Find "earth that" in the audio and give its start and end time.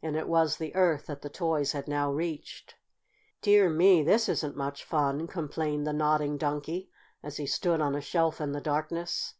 0.76-1.22